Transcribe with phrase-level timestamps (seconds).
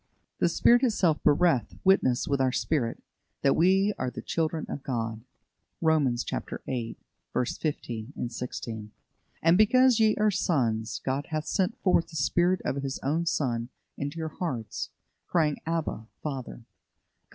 [0.39, 3.03] The Spirit itself beareth witness with our spirit,
[3.43, 5.21] that we are the children of God"
[5.79, 6.25] (Romans
[6.65, 6.97] viii.
[7.33, 8.91] 15, 16).
[9.43, 14.17] "And because ye are sons, God hath sent forth the Spirit of His Son into
[14.17, 14.89] your hearts,
[15.27, 16.65] crying, Abba, Father" (Gal.